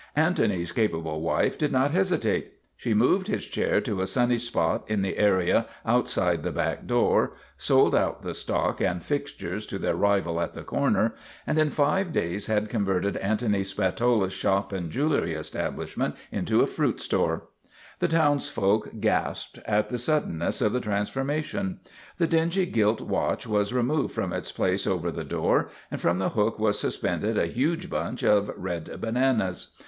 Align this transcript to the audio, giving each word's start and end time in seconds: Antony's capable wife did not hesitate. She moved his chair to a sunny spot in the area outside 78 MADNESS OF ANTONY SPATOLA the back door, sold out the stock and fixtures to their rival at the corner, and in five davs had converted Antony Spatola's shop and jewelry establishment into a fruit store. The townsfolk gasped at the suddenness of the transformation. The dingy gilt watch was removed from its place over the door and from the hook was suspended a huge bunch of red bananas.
Antony's 0.15 0.71
capable 0.71 1.21
wife 1.21 1.59
did 1.59 1.71
not 1.71 1.91
hesitate. 1.91 2.53
She 2.75 2.95
moved 2.95 3.27
his 3.27 3.45
chair 3.45 3.79
to 3.81 4.01
a 4.01 4.07
sunny 4.07 4.39
spot 4.39 4.83
in 4.89 5.03
the 5.03 5.15
area 5.15 5.67
outside 5.85 6.37
78 6.37 6.37
MADNESS 6.37 6.39
OF 6.39 6.39
ANTONY 6.39 6.39
SPATOLA 6.39 6.43
the 6.43 6.57
back 6.57 6.87
door, 7.27 7.33
sold 7.55 7.95
out 7.95 8.21
the 8.23 8.33
stock 8.33 8.81
and 8.81 9.03
fixtures 9.03 9.67
to 9.67 9.77
their 9.77 9.93
rival 9.93 10.41
at 10.41 10.55
the 10.55 10.63
corner, 10.63 11.13
and 11.45 11.59
in 11.59 11.69
five 11.69 12.07
davs 12.07 12.47
had 12.47 12.67
converted 12.67 13.15
Antony 13.17 13.63
Spatola's 13.63 14.33
shop 14.33 14.73
and 14.73 14.89
jewelry 14.89 15.33
establishment 15.35 16.15
into 16.31 16.61
a 16.61 16.65
fruit 16.65 16.99
store. 16.99 17.49
The 17.99 18.07
townsfolk 18.07 18.99
gasped 18.99 19.59
at 19.65 19.89
the 19.89 19.99
suddenness 19.99 20.61
of 20.61 20.73
the 20.73 20.79
transformation. 20.81 21.79
The 22.17 22.25
dingy 22.25 22.65
gilt 22.65 23.01
watch 23.01 23.45
was 23.45 23.71
removed 23.71 24.15
from 24.15 24.33
its 24.33 24.51
place 24.51 24.87
over 24.87 25.11
the 25.11 25.23
door 25.23 25.69
and 25.91 26.01
from 26.01 26.17
the 26.17 26.29
hook 26.29 26.57
was 26.57 26.79
suspended 26.79 27.37
a 27.37 27.45
huge 27.45 27.87
bunch 27.87 28.23
of 28.23 28.49
red 28.57 28.99
bananas. 28.99 29.75